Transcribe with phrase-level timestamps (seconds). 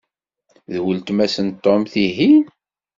[0.71, 2.39] D weltma-s n Tom, tihin?